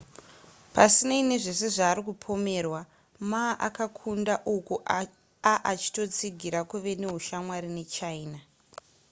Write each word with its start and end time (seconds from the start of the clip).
pasinei 0.73 1.23
nezvese 1.29 1.67
zvaari 1.77 2.01
kupomerwa, 2.07 2.81
ma 3.29 3.43
akakunda 3.67 4.33
uku 4.55 4.75
aachitotsigira 5.53 6.59
kuva 6.71 6.91
neushamwari 7.01 7.69
nechina 7.77 8.39